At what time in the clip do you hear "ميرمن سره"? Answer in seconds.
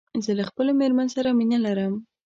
0.79-1.29